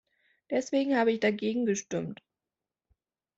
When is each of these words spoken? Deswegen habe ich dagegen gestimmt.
Deswegen 0.49 0.97
habe 0.97 1.11
ich 1.11 1.19
dagegen 1.19 1.67
gestimmt. 1.67 2.21